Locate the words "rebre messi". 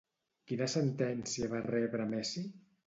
1.69-2.49